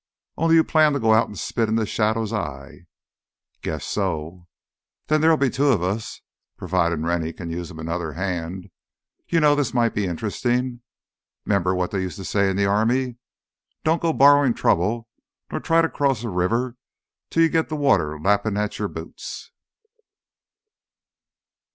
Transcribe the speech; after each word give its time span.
"Only 0.35 0.55
you 0.55 0.63
plan 0.63 0.93
to 0.93 0.99
go 0.99 1.13
out 1.13 1.29
an' 1.29 1.35
spit 1.35 1.69
in 1.69 1.77
th' 1.77 1.87
shadow's 1.87 2.33
eye?" 2.33 2.85
"Guess 3.61 3.85
so." 3.85 4.47
"Then 5.05 5.21
there'll 5.21 5.37
be 5.37 5.51
two 5.51 5.67
of 5.67 5.83
us. 5.83 6.21
Providin' 6.57 7.05
Rennie 7.05 7.33
can 7.33 7.51
use 7.51 7.69
him 7.69 7.77
'nother 7.85 8.13
hand. 8.13 8.71
You 9.27 9.39
know, 9.39 9.53
this 9.53 9.75
might 9.75 9.93
be 9.93 10.07
interestin'. 10.07 10.81
'Member 11.45 11.75
what 11.75 11.91
they 11.91 12.01
used 12.01 12.17
to 12.17 12.25
say 12.25 12.49
in 12.49 12.57
the 12.57 12.65
army? 12.65 13.17
Don't 13.83 14.01
go 14.01 14.11
borrowin' 14.11 14.55
trouble 14.55 15.07
nor 15.51 15.59
try 15.59 15.83
to 15.83 15.87
cross 15.87 16.23
a 16.23 16.29
river 16.29 16.77
till 17.29 17.43
you 17.43 17.49
git 17.49 17.69
th' 17.69 17.73
water 17.73 18.19
lappin' 18.19 18.57
at 18.57 18.79
your 18.79 18.87
boots." 18.87 19.51